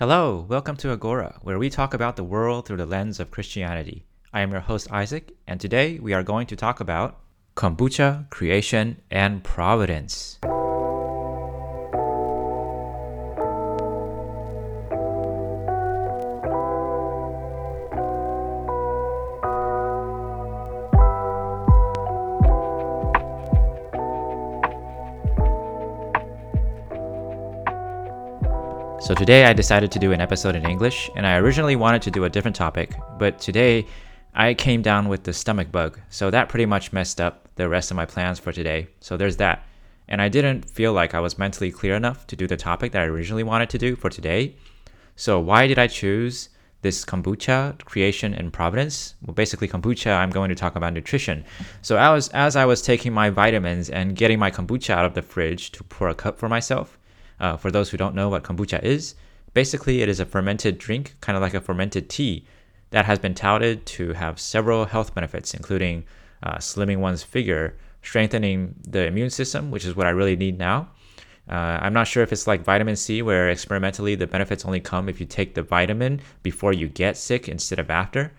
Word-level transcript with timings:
Hello, 0.00 0.46
welcome 0.48 0.76
to 0.76 0.92
Agora, 0.92 1.38
where 1.42 1.58
we 1.58 1.68
talk 1.68 1.92
about 1.92 2.16
the 2.16 2.24
world 2.24 2.64
through 2.64 2.78
the 2.78 2.86
lens 2.86 3.20
of 3.20 3.30
Christianity. 3.30 4.06
I 4.32 4.40
am 4.40 4.50
your 4.50 4.62
host, 4.62 4.90
Isaac, 4.90 5.36
and 5.46 5.60
today 5.60 5.98
we 5.98 6.14
are 6.14 6.22
going 6.22 6.46
to 6.46 6.56
talk 6.56 6.80
about 6.80 7.18
kombucha, 7.54 8.30
creation, 8.30 9.02
and 9.10 9.44
providence. 9.44 10.38
So 29.10 29.14
today 29.16 29.44
I 29.44 29.52
decided 29.52 29.90
to 29.90 29.98
do 29.98 30.12
an 30.12 30.20
episode 30.20 30.54
in 30.54 30.64
English, 30.64 31.10
and 31.16 31.26
I 31.26 31.34
originally 31.38 31.74
wanted 31.74 32.00
to 32.02 32.12
do 32.12 32.26
a 32.26 32.30
different 32.30 32.54
topic, 32.54 32.94
but 33.18 33.40
today 33.40 33.84
I 34.36 34.54
came 34.54 34.82
down 34.82 35.08
with 35.08 35.24
the 35.24 35.32
stomach 35.32 35.72
bug, 35.72 35.98
so 36.10 36.30
that 36.30 36.48
pretty 36.48 36.64
much 36.64 36.92
messed 36.92 37.20
up 37.20 37.48
the 37.56 37.68
rest 37.68 37.90
of 37.90 37.96
my 37.96 38.06
plans 38.06 38.38
for 38.38 38.52
today. 38.52 38.86
So 39.00 39.16
there's 39.16 39.36
that. 39.38 39.66
And 40.06 40.22
I 40.22 40.28
didn't 40.28 40.70
feel 40.70 40.92
like 40.92 41.12
I 41.12 41.18
was 41.18 41.40
mentally 41.40 41.72
clear 41.72 41.96
enough 41.96 42.24
to 42.28 42.36
do 42.36 42.46
the 42.46 42.56
topic 42.56 42.92
that 42.92 43.02
I 43.02 43.06
originally 43.06 43.42
wanted 43.42 43.68
to 43.70 43.78
do 43.78 43.96
for 43.96 44.10
today. 44.10 44.54
So 45.16 45.40
why 45.40 45.66
did 45.66 45.80
I 45.80 45.88
choose 45.88 46.50
this 46.82 47.04
kombucha 47.04 47.84
creation 47.84 48.32
and 48.32 48.52
providence? 48.52 49.16
Well, 49.26 49.34
basically 49.34 49.66
kombucha, 49.66 50.16
I'm 50.16 50.30
going 50.30 50.50
to 50.50 50.54
talk 50.54 50.76
about 50.76 50.92
nutrition. 50.92 51.44
So 51.82 51.98
as 51.98 52.28
as 52.28 52.54
I 52.54 52.64
was 52.64 52.80
taking 52.80 53.12
my 53.12 53.28
vitamins 53.28 53.90
and 53.90 54.14
getting 54.14 54.38
my 54.38 54.52
kombucha 54.52 54.90
out 54.90 55.04
of 55.04 55.14
the 55.14 55.22
fridge 55.22 55.72
to 55.72 55.82
pour 55.82 56.08
a 56.10 56.14
cup 56.14 56.38
for 56.38 56.48
myself, 56.48 56.96
uh, 57.40 57.56
for 57.56 57.70
those 57.70 57.90
who 57.90 57.96
don't 57.96 58.14
know 58.14 58.28
what 58.28 58.42
kombucha 58.42 58.82
is, 58.82 59.14
basically 59.54 60.02
it 60.02 60.08
is 60.08 60.20
a 60.20 60.26
fermented 60.26 60.78
drink, 60.78 61.16
kind 61.20 61.36
of 61.36 61.42
like 61.42 61.54
a 61.54 61.60
fermented 61.60 62.08
tea, 62.08 62.44
that 62.90 63.04
has 63.04 63.18
been 63.18 63.34
touted 63.34 63.86
to 63.86 64.12
have 64.12 64.38
several 64.38 64.84
health 64.84 65.14
benefits, 65.14 65.54
including 65.54 66.04
uh, 66.42 66.56
slimming 66.56 66.98
one's 66.98 67.22
figure, 67.22 67.76
strengthening 68.02 68.74
the 68.86 69.06
immune 69.06 69.30
system, 69.30 69.70
which 69.70 69.84
is 69.84 69.94
what 69.94 70.06
I 70.06 70.10
really 70.10 70.36
need 70.36 70.58
now. 70.58 70.88
Uh, 71.48 71.78
I'm 71.82 71.92
not 71.92 72.06
sure 72.06 72.22
if 72.22 72.32
it's 72.32 72.46
like 72.46 72.62
vitamin 72.62 72.96
C, 72.96 73.22
where 73.22 73.50
experimentally 73.50 74.14
the 74.14 74.26
benefits 74.26 74.64
only 74.64 74.80
come 74.80 75.08
if 75.08 75.20
you 75.20 75.26
take 75.26 75.54
the 75.54 75.62
vitamin 75.62 76.20
before 76.42 76.72
you 76.72 76.88
get 76.88 77.16
sick 77.16 77.48
instead 77.48 77.78
of 77.78 77.90
after. 77.90 78.32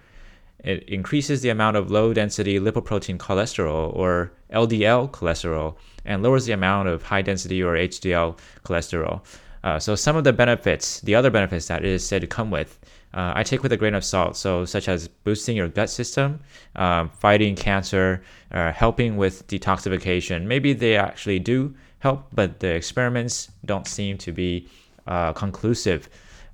It 0.64 0.84
increases 0.88 1.42
the 1.42 1.50
amount 1.50 1.78
of 1.78 1.90
low 1.90 2.14
density 2.14 2.60
lipoprotein 2.60 3.18
cholesterol 3.18 3.96
or 3.96 4.32
LDL 4.54 5.10
cholesterol 5.12 5.76
and 6.06 6.22
lowers 6.22 6.46
the 6.46 6.54
amount 6.54 6.88
of 6.88 7.04
high 7.04 7.22
density 7.22 7.64
or 7.64 7.76
HDL 7.76 8.38
cholesterol. 8.64 9.22
Uh, 9.64 9.80
so 9.80 9.96
some 9.96 10.16
of 10.16 10.24
the 10.24 10.34
benefits, 10.34 11.02
the 11.02 11.16
other 11.16 11.30
benefits 11.30 11.68
that 11.68 11.84
it 11.84 11.90
is 11.90 12.06
said 12.06 12.22
to 12.22 12.28
come 12.28 12.50
with, 12.50 12.80
uh, 13.14 13.34
I 13.36 13.44
take 13.44 13.62
with 13.62 13.72
a 13.72 13.78
grain 13.78 13.94
of 13.94 14.04
salt. 14.04 14.38
So 14.38 14.66
such 14.66 14.88
as 14.88 15.08
boosting 15.08 15.58
your 15.58 15.68
gut 15.68 15.90
system, 15.90 16.40
um, 16.76 17.10
fighting 17.10 17.56
cancer, 17.56 18.24
uh, 18.52 18.72
helping 18.72 19.18
with 19.18 19.48
detoxification. 19.48 20.46
Maybe 20.46 20.74
they 20.74 20.96
actually 20.96 21.40
do 21.40 21.76
help, 22.00 22.28
but 22.34 22.60
the 22.60 22.74
experiments 22.74 23.52
don't 23.66 23.88
seem 23.88 24.18
to 24.20 24.32
be 24.32 24.68
uh, 25.08 25.34
conclusive. 25.34 26.10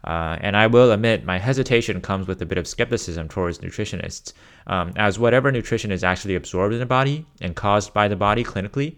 Uh, 0.08 0.38
and 0.40 0.56
I 0.56 0.68
will 0.68 0.92
admit, 0.94 1.26
my 1.26 1.38
hesitation 1.38 2.00
comes 2.00 2.28
with 2.28 2.42
a 2.42 2.46
bit 2.46 2.58
of 2.58 2.66
skepticism 2.66 3.28
towards 3.28 3.60
nutritionists, 3.60 4.32
um, 4.66 4.94
as 4.96 5.20
whatever 5.20 5.52
nutrition 5.52 5.92
is 5.92 6.02
actually 6.02 6.36
absorbed 6.36 6.74
in 6.74 6.80
the 6.80 6.86
body 6.86 7.26
and 7.42 7.58
caused 7.58 7.94
by 7.94 8.08
the 8.08 8.16
body 8.16 8.44
clinically 8.44 8.96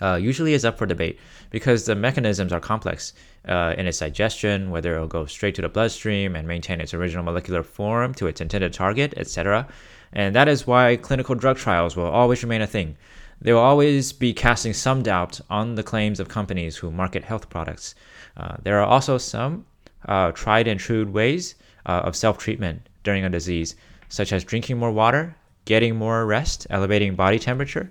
uh, 0.00 0.16
usually 0.16 0.54
is 0.54 0.64
up 0.64 0.78
for 0.78 0.86
debate 0.86 1.18
because 1.50 1.84
the 1.84 1.94
mechanisms 1.94 2.52
are 2.52 2.60
complex 2.60 3.14
uh, 3.48 3.74
in 3.76 3.86
its 3.86 3.98
digestion, 3.98 4.70
whether 4.70 4.94
it'll 4.94 5.06
go 5.06 5.26
straight 5.26 5.54
to 5.54 5.62
the 5.62 5.68
bloodstream 5.68 6.36
and 6.36 6.46
maintain 6.46 6.80
its 6.80 6.94
original 6.94 7.24
molecular 7.24 7.62
form 7.62 8.14
to 8.14 8.26
its 8.26 8.40
intended 8.40 8.72
target, 8.72 9.14
etc. 9.16 9.66
And 10.12 10.34
that 10.34 10.48
is 10.48 10.66
why 10.66 10.96
clinical 10.96 11.34
drug 11.34 11.56
trials 11.56 11.96
will 11.96 12.06
always 12.06 12.42
remain 12.42 12.62
a 12.62 12.66
thing. 12.66 12.96
They 13.40 13.52
will 13.52 13.60
always 13.60 14.12
be 14.12 14.34
casting 14.34 14.72
some 14.72 15.02
doubt 15.02 15.40
on 15.48 15.76
the 15.76 15.82
claims 15.82 16.18
of 16.18 16.28
companies 16.28 16.76
who 16.76 16.90
market 16.90 17.24
health 17.24 17.48
products. 17.48 17.94
Uh, 18.36 18.56
there 18.62 18.80
are 18.80 18.86
also 18.86 19.16
some 19.16 19.64
uh, 20.08 20.32
tried 20.32 20.66
and 20.66 20.80
true 20.80 21.06
ways 21.06 21.54
uh, 21.86 22.02
of 22.04 22.16
self 22.16 22.38
treatment 22.38 22.88
during 23.04 23.24
a 23.24 23.30
disease, 23.30 23.76
such 24.08 24.32
as 24.32 24.42
drinking 24.42 24.78
more 24.78 24.90
water, 24.90 25.36
getting 25.64 25.96
more 25.96 26.26
rest, 26.26 26.66
elevating 26.70 27.14
body 27.14 27.38
temperature, 27.38 27.90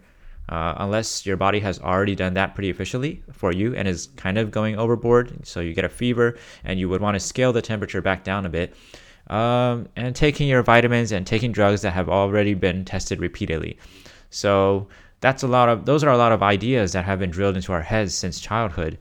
uh, 0.50 0.74
unless 0.78 1.26
your 1.26 1.38
body 1.38 1.60
has 1.60 1.80
already 1.80 2.16
done 2.16 2.34
that 2.34 2.56
pretty 2.56 2.70
efficiently 2.70 3.22
for 3.32 3.52
you 3.52 3.76
and 3.76 3.88
is 3.88 4.08
kind 4.16 4.38
of 4.38 4.52
going 4.52 4.78
overboard. 4.78 5.46
So 5.46 5.60
you 5.60 5.74
get 5.74 5.86
a 5.86 5.90
fever 5.90 6.38
and 6.64 6.80
you 6.80 6.90
would 6.90 7.02
want 7.02 7.16
to 7.16 7.20
scale 7.20 7.54
the 7.54 7.62
temperature 7.62 8.02
back 8.02 8.24
down 8.24 8.46
a 8.46 8.50
bit. 8.50 8.74
Um, 9.30 9.90
and 9.98 10.16
taking 10.16 10.48
your 10.48 10.64
vitamins 10.64 11.12
and 11.12 11.28
taking 11.28 11.52
drugs 11.52 11.82
that 11.82 11.92
have 11.92 12.08
already 12.08 12.54
been 12.54 12.86
tested 12.86 13.20
repeatedly. 13.20 13.78
So 14.30 14.88
that's 15.20 15.44
a 15.44 15.48
lot 15.48 15.68
of 15.68 15.86
those 15.86 16.04
are 16.04 16.12
a 16.12 16.18
lot 16.18 16.32
of 16.32 16.42
ideas 16.42 16.94
that 16.94 17.04
have 17.04 17.20
been 17.20 17.32
drilled 17.32 17.58
into 17.58 17.74
our 17.74 17.82
heads 17.82 18.16
since 18.16 18.40
childhood. 18.40 18.98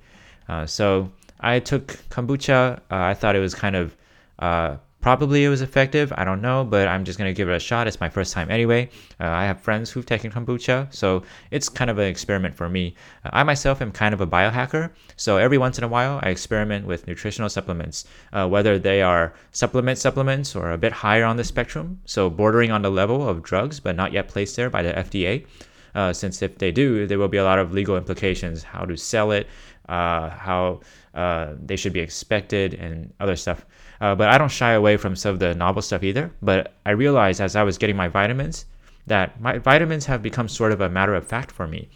Uh, 0.48 0.66
so 0.66 1.12
I 1.40 1.60
took 1.60 1.88
kombucha. 2.10 2.78
Uh, 2.78 2.80
I 2.90 3.14
thought 3.14 3.36
it 3.36 3.40
was 3.40 3.54
kind 3.54 3.76
of 3.76 3.96
uh, 4.38 4.76
Probably 5.06 5.44
it 5.44 5.48
was 5.48 5.60
effective. 5.60 6.12
I 6.16 6.24
don't 6.24 6.42
know, 6.42 6.64
but 6.64 6.88
I'm 6.88 7.04
just 7.04 7.16
gonna 7.16 7.32
give 7.32 7.48
it 7.48 7.54
a 7.54 7.60
shot. 7.60 7.86
It's 7.86 8.00
my 8.00 8.08
first 8.08 8.32
time 8.32 8.50
anyway. 8.50 8.90
Uh, 9.20 9.28
I 9.28 9.44
have 9.44 9.60
friends 9.60 9.88
who've 9.88 10.04
taken 10.04 10.32
kombucha, 10.32 10.92
so 10.92 11.22
it's 11.52 11.68
kind 11.68 11.90
of 11.90 11.98
an 11.98 12.08
experiment 12.08 12.56
for 12.56 12.68
me. 12.68 12.96
Uh, 13.24 13.30
I 13.32 13.44
myself 13.44 13.80
am 13.80 13.92
kind 13.92 14.12
of 14.12 14.20
a 14.20 14.26
biohacker, 14.26 14.90
so 15.14 15.36
every 15.36 15.58
once 15.58 15.78
in 15.78 15.84
a 15.84 15.88
while 15.88 16.18
I 16.24 16.30
experiment 16.30 16.88
with 16.88 17.06
nutritional 17.06 17.48
supplements, 17.48 18.04
uh, 18.32 18.48
whether 18.48 18.80
they 18.80 19.00
are 19.00 19.32
supplement 19.52 19.98
supplements 19.98 20.56
or 20.56 20.72
a 20.72 20.76
bit 20.76 20.90
higher 20.90 21.24
on 21.24 21.36
the 21.36 21.44
spectrum, 21.44 22.00
so 22.04 22.28
bordering 22.28 22.72
on 22.72 22.82
the 22.82 22.90
level 22.90 23.28
of 23.28 23.44
drugs 23.44 23.78
but 23.78 23.94
not 23.94 24.12
yet 24.12 24.26
placed 24.26 24.56
there 24.56 24.70
by 24.70 24.82
the 24.82 24.92
FDA. 24.92 25.46
Uh, 25.94 26.12
since 26.12 26.42
if 26.42 26.58
they 26.58 26.72
do, 26.72 27.06
there 27.06 27.18
will 27.18 27.28
be 27.28 27.38
a 27.38 27.44
lot 27.44 27.60
of 27.60 27.72
legal 27.72 27.96
implications, 27.96 28.64
how 28.64 28.84
to 28.84 28.96
sell 28.96 29.30
it, 29.30 29.46
uh, 29.88 30.30
how 30.30 30.80
uh, 31.14 31.54
they 31.64 31.76
should 31.76 31.92
be 31.92 32.00
expected, 32.00 32.74
and 32.74 33.12
other 33.20 33.36
stuff. 33.36 33.64
Uh, 34.00 34.14
but 34.14 34.28
I 34.28 34.38
don't 34.38 34.50
shy 34.50 34.72
away 34.72 34.96
from 34.96 35.16
some 35.16 35.32
of 35.32 35.38
the 35.38 35.54
novel 35.54 35.82
stuff 35.82 36.02
either. 36.02 36.30
But 36.42 36.74
I 36.84 36.90
realized 36.90 37.40
as 37.40 37.56
I 37.56 37.62
was 37.62 37.78
getting 37.78 37.96
my 37.96 38.08
vitamins 38.08 38.66
that 39.06 39.40
my 39.40 39.58
vitamins 39.58 40.06
have 40.06 40.22
become 40.22 40.48
sort 40.48 40.72
of 40.72 40.80
a 40.80 40.88
matter 40.88 41.14
of 41.14 41.26
fact 41.26 41.52
for 41.52 41.66
me. 41.66 41.88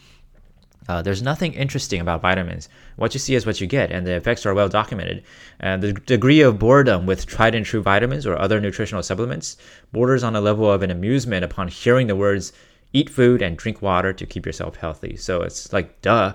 Uh, 0.88 1.02
there's 1.02 1.22
nothing 1.22 1.52
interesting 1.52 2.00
about 2.00 2.22
vitamins. 2.22 2.68
What 2.96 3.14
you 3.14 3.20
see 3.20 3.34
is 3.34 3.46
what 3.46 3.60
you 3.60 3.66
get, 3.66 3.92
and 3.92 4.06
the 4.06 4.16
effects 4.16 4.46
are 4.46 4.54
well 4.54 4.68
documented. 4.68 5.22
And 5.60 5.82
the 5.82 5.92
degree 5.92 6.40
of 6.40 6.58
boredom 6.58 7.06
with 7.06 7.26
tried 7.26 7.54
and 7.54 7.66
true 7.66 7.82
vitamins 7.82 8.26
or 8.26 8.36
other 8.36 8.60
nutritional 8.60 9.02
supplements 9.02 9.56
borders 9.92 10.24
on 10.24 10.34
a 10.34 10.40
level 10.40 10.70
of 10.70 10.82
an 10.82 10.90
amusement 10.90 11.44
upon 11.44 11.68
hearing 11.68 12.06
the 12.06 12.16
words 12.16 12.52
eat 12.92 13.08
food 13.08 13.40
and 13.42 13.56
drink 13.56 13.82
water 13.82 14.12
to 14.12 14.26
keep 14.26 14.46
yourself 14.46 14.76
healthy. 14.76 15.16
So 15.16 15.42
it's 15.42 15.72
like, 15.72 16.00
duh, 16.02 16.34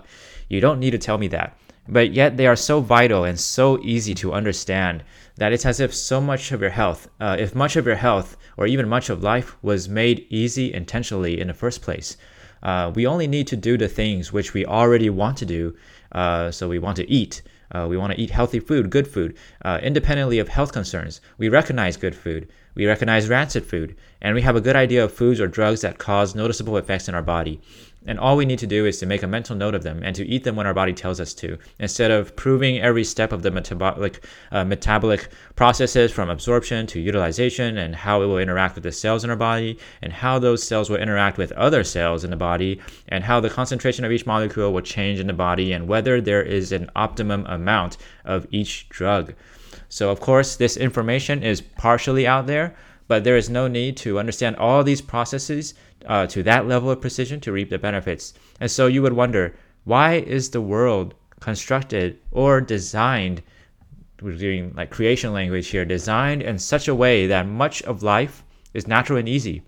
you 0.49 0.61
don't 0.61 0.79
need 0.79 0.91
to 0.91 0.97
tell 0.97 1.17
me 1.17 1.27
that. 1.29 1.57
But 1.87 2.13
yet 2.13 2.37
they 2.37 2.47
are 2.47 2.55
so 2.55 2.81
vital 2.81 3.23
and 3.23 3.39
so 3.39 3.79
easy 3.83 4.15
to 4.15 4.33
understand 4.33 5.03
that 5.37 5.53
it's 5.53 5.65
as 5.65 5.79
if 5.79 5.93
so 5.93 6.19
much 6.19 6.51
of 6.51 6.61
your 6.61 6.71
health, 6.71 7.07
uh, 7.19 7.35
if 7.39 7.53
much 7.53 7.75
of 7.75 7.85
your 7.85 7.95
health 7.95 8.37
or 8.57 8.65
even 8.65 8.89
much 8.89 9.09
of 9.09 9.21
life 9.21 9.55
was 9.61 9.89
made 9.89 10.25
easy 10.29 10.73
intentionally 10.73 11.39
in 11.39 11.47
the 11.47 11.53
first 11.53 11.81
place. 11.81 12.17
Uh, 12.63 12.91
we 12.95 13.05
only 13.05 13.27
need 13.27 13.45
to 13.47 13.55
do 13.55 13.77
the 13.77 13.87
things 13.87 14.33
which 14.33 14.53
we 14.53 14.65
already 14.65 15.09
want 15.09 15.37
to 15.37 15.45
do. 15.45 15.75
Uh, 16.11 16.49
so 16.49 16.67
we 16.67 16.79
want 16.79 16.95
to 16.95 17.09
eat. 17.09 17.43
Uh, 17.71 17.85
we 17.87 17.97
want 17.97 18.13
to 18.13 18.19
eat 18.19 18.29
healthy 18.29 18.59
food, 18.59 18.89
good 18.89 19.07
food, 19.07 19.35
uh, 19.63 19.79
independently 19.83 20.39
of 20.39 20.47
health 20.47 20.71
concerns. 20.71 21.21
We 21.37 21.49
recognize 21.49 21.97
good 21.97 22.15
food. 22.15 22.47
We 22.73 22.85
recognize 22.85 23.29
rancid 23.29 23.65
food. 23.65 23.95
And 24.21 24.33
we 24.33 24.41
have 24.41 24.55
a 24.55 24.61
good 24.61 24.75
idea 24.75 25.03
of 25.03 25.13
foods 25.13 25.39
or 25.39 25.47
drugs 25.47 25.81
that 25.81 25.97
cause 25.97 26.33
noticeable 26.35 26.77
effects 26.77 27.07
in 27.07 27.15
our 27.15 27.21
body. 27.21 27.61
And 28.07 28.19
all 28.19 28.37
we 28.37 28.45
need 28.45 28.59
to 28.59 28.67
do 28.67 28.85
is 28.85 28.99
to 28.99 29.05
make 29.05 29.23
a 29.23 29.27
mental 29.27 29.55
note 29.55 29.73
of 29.73 29.83
them 29.83 30.01
and 30.03 30.15
to 30.15 30.25
eat 30.25 30.43
them 30.43 30.55
when 30.55 30.67
our 30.67 30.73
body 30.73 30.93
tells 30.93 31.19
us 31.19 31.33
to, 31.35 31.57
instead 31.79 32.11
of 32.11 32.35
proving 32.35 32.79
every 32.79 33.03
step 33.03 33.31
of 33.31 33.41
the 33.41 33.51
metabolic, 33.51 34.23
uh, 34.51 34.63
metabolic 34.63 35.29
processes 35.55 36.11
from 36.11 36.29
absorption 36.29 36.85
to 36.87 36.99
utilization 36.99 37.77
and 37.77 37.95
how 37.95 38.21
it 38.21 38.27
will 38.27 38.37
interact 38.37 38.75
with 38.75 38.83
the 38.83 38.91
cells 38.91 39.23
in 39.23 39.29
our 39.29 39.35
body 39.35 39.79
and 40.01 40.13
how 40.13 40.37
those 40.37 40.61
cells 40.61 40.89
will 40.89 40.97
interact 40.97 41.37
with 41.37 41.51
other 41.53 41.83
cells 41.83 42.23
in 42.23 42.29
the 42.29 42.37
body 42.37 42.79
and 43.09 43.23
how 43.23 43.39
the 43.39 43.49
concentration 43.49 44.05
of 44.05 44.11
each 44.11 44.25
molecule 44.25 44.71
will 44.71 44.81
change 44.81 45.19
in 45.19 45.27
the 45.27 45.33
body 45.33 45.71
and 45.71 45.87
whether 45.87 46.21
there 46.21 46.43
is 46.43 46.71
an 46.71 46.89
optimum 46.95 47.45
amount 47.47 47.97
of 48.23 48.45
each 48.51 48.87
drug. 48.89 49.33
So, 49.89 50.09
of 50.09 50.19
course, 50.19 50.55
this 50.55 50.77
information 50.77 51.43
is 51.43 51.61
partially 51.61 52.27
out 52.27 52.47
there, 52.47 52.75
but 53.07 53.23
there 53.23 53.37
is 53.37 53.49
no 53.49 53.67
need 53.67 53.97
to 53.97 54.19
understand 54.19 54.55
all 54.55 54.83
these 54.83 55.01
processes 55.01 55.73
uh, 56.07 56.27
to 56.27 56.43
that 56.43 56.67
level 56.67 56.89
of 56.89 57.01
precision 57.01 57.39
to 57.41 57.51
reap 57.51 57.69
the 57.69 57.77
benefits. 57.77 58.33
And 58.59 58.69
so 58.69 58.87
you 58.87 59.01
would 59.01 59.13
wonder 59.13 59.55
why 59.83 60.15
is 60.15 60.49
the 60.49 60.61
world 60.61 61.13
constructed 61.39 62.19
or 62.31 62.61
designed? 62.61 63.43
We're 64.21 64.33
doing 64.37 64.73
like 64.75 64.89
creation 64.89 65.33
language 65.33 65.67
here, 65.67 65.85
designed 65.85 66.41
in 66.41 66.57
such 66.57 66.87
a 66.87 66.95
way 66.95 67.27
that 67.27 67.47
much 67.47 67.81
of 67.83 68.01
life 68.01 68.43
is 68.73 68.87
natural 68.87 69.19
and 69.19 69.29
easy. 69.29 69.61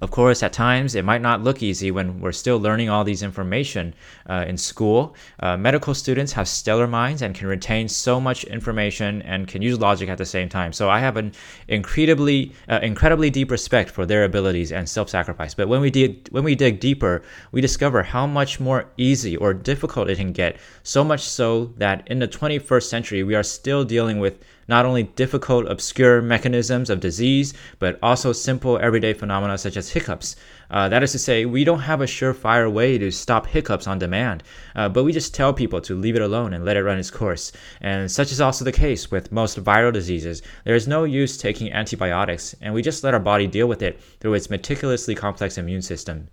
Of 0.00 0.10
course, 0.10 0.42
at 0.42 0.52
times 0.52 0.94
it 0.94 1.04
might 1.04 1.22
not 1.22 1.42
look 1.42 1.62
easy 1.62 1.90
when 1.90 2.20
we're 2.20 2.32
still 2.32 2.58
learning 2.58 2.88
all 2.88 3.04
these 3.04 3.22
information 3.22 3.94
uh, 4.28 4.44
in 4.46 4.56
school. 4.56 5.14
Uh, 5.40 5.56
medical 5.56 5.94
students 5.94 6.32
have 6.32 6.48
stellar 6.48 6.86
minds 6.86 7.22
and 7.22 7.34
can 7.34 7.46
retain 7.46 7.88
so 7.88 8.20
much 8.20 8.44
information 8.44 9.22
and 9.22 9.46
can 9.46 9.62
use 9.62 9.78
logic 9.78 10.08
at 10.08 10.18
the 10.18 10.26
same 10.26 10.48
time. 10.48 10.72
So 10.72 10.90
I 10.90 10.98
have 10.98 11.16
an 11.16 11.32
incredibly, 11.68 12.52
uh, 12.68 12.80
incredibly 12.82 13.30
deep 13.30 13.50
respect 13.50 13.90
for 13.90 14.04
their 14.04 14.24
abilities 14.24 14.72
and 14.72 14.88
self-sacrifice. 14.88 15.54
But 15.54 15.68
when 15.68 15.80
we 15.80 15.90
dig, 15.90 16.28
when 16.28 16.44
we 16.44 16.54
dig 16.54 16.80
deeper, 16.80 17.22
we 17.52 17.60
discover 17.60 18.02
how 18.02 18.26
much 18.26 18.60
more 18.60 18.86
easy 18.96 19.36
or 19.36 19.54
difficult 19.54 20.10
it 20.10 20.16
can 20.16 20.32
get. 20.32 20.58
So 20.82 21.04
much 21.04 21.22
so 21.22 21.72
that 21.76 22.06
in 22.08 22.18
the 22.18 22.28
21st 22.28 22.84
century, 22.84 23.22
we 23.22 23.34
are 23.34 23.42
still 23.42 23.84
dealing 23.84 24.18
with 24.18 24.38
not 24.68 24.86
only 24.86 25.02
difficult, 25.02 25.66
obscure 25.66 26.22
mechanisms 26.22 26.90
of 26.90 27.00
disease, 27.00 27.54
but 27.78 27.98
also 28.02 28.32
simple 28.32 28.78
everyday 28.78 29.12
phenomena 29.12 29.58
such 29.58 29.76
as 29.76 29.83
hiccups. 29.90 30.36
Uh, 30.70 30.88
that 30.88 31.02
is 31.02 31.12
to 31.12 31.18
say, 31.18 31.44
we 31.44 31.64
don't 31.64 31.80
have 31.80 32.00
a 32.00 32.06
surefire 32.06 32.70
way 32.70 32.98
to 32.98 33.10
stop 33.10 33.46
hiccups 33.46 33.86
on 33.86 33.98
demand, 33.98 34.42
uh, 34.74 34.88
but 34.88 35.04
we 35.04 35.12
just 35.12 35.34
tell 35.34 35.52
people 35.52 35.80
to 35.80 35.94
leave 35.94 36.16
it 36.16 36.22
alone 36.22 36.52
and 36.52 36.64
let 36.64 36.76
it 36.76 36.82
run 36.82 36.98
its 36.98 37.10
course. 37.10 37.52
And 37.80 38.10
such 38.10 38.32
is 38.32 38.40
also 38.40 38.64
the 38.64 38.72
case 38.72 39.10
with 39.10 39.30
most 39.30 39.62
viral 39.62 39.92
diseases. 39.92 40.42
There 40.64 40.74
is 40.74 40.88
no 40.88 41.04
use 41.04 41.36
taking 41.36 41.72
antibiotics, 41.72 42.54
and 42.60 42.74
we 42.74 42.82
just 42.82 43.04
let 43.04 43.14
our 43.14 43.20
body 43.20 43.46
deal 43.46 43.66
with 43.66 43.82
it 43.82 44.00
through 44.20 44.34
its 44.34 44.50
meticulously 44.50 45.14
complex 45.14 45.58
immune 45.58 45.82
system. 45.82 46.28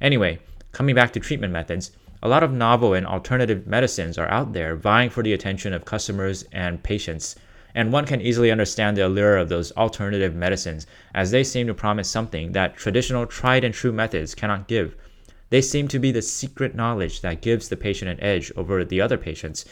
Anyway, 0.00 0.38
coming 0.72 0.94
back 0.94 1.12
to 1.12 1.20
treatment 1.20 1.52
methods, 1.52 1.92
a 2.22 2.28
lot 2.28 2.42
of 2.42 2.52
novel 2.52 2.94
and 2.94 3.06
alternative 3.06 3.66
medicines 3.66 4.18
are 4.18 4.28
out 4.28 4.52
there 4.52 4.74
vying 4.74 5.10
for 5.10 5.22
the 5.22 5.32
attention 5.32 5.72
of 5.72 5.84
customers 5.84 6.44
and 6.50 6.82
patients 6.82 7.36
and 7.76 7.92
one 7.92 8.06
can 8.06 8.22
easily 8.22 8.50
understand 8.50 8.96
the 8.96 9.06
allure 9.06 9.36
of 9.36 9.50
those 9.50 9.70
alternative 9.72 10.34
medicines, 10.34 10.86
as 11.14 11.30
they 11.30 11.44
seem 11.44 11.66
to 11.66 11.74
promise 11.74 12.08
something 12.08 12.52
that 12.52 12.74
traditional 12.74 13.26
tried 13.26 13.64
and 13.64 13.74
true 13.74 13.92
methods 13.92 14.34
cannot 14.34 14.66
give. 14.66 14.96
They 15.50 15.60
seem 15.60 15.86
to 15.88 15.98
be 15.98 16.10
the 16.10 16.22
secret 16.22 16.74
knowledge 16.74 17.20
that 17.20 17.42
gives 17.42 17.68
the 17.68 17.76
patient 17.76 18.10
an 18.10 18.20
edge 18.20 18.50
over 18.56 18.82
the 18.82 19.02
other 19.02 19.18
patients, 19.18 19.66